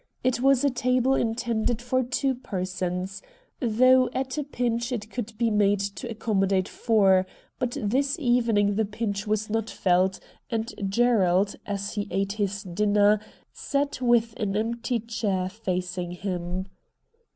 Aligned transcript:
It 0.23 0.39
was 0.39 0.63
a 0.65 0.71
table 0.71 1.13
intended 1.13 1.79
for 1.79 2.01
two 2.01 2.33
persons^ 2.33 3.21
though 3.59 4.09
at 4.13 4.35
a 4.35 4.43
pinch 4.43 4.91
it 4.91 5.11
could 5.11 5.37
be 5.37 5.51
made 5.51 5.79
to 5.79 6.11
accom 6.11 6.39
modate 6.39 6.67
four; 6.67 7.27
but 7.59 7.77
this 7.79 8.17
evening 8.17 8.77
the 8.77 8.85
pinch 8.85 9.27
was 9.27 9.47
not 9.47 9.69
felt, 9.69 10.19
and 10.49 10.73
Gerald, 10.89 11.55
as 11.67 11.93
he 11.93 12.07
ate 12.09 12.31
his 12.33 12.63
dinner, 12.63 13.19
sat 13.53 14.01
with 14.01 14.33
an 14.39 14.55
empty 14.57 14.97
chair 14.99 15.47
facing 15.47 16.13
him. 16.13 16.65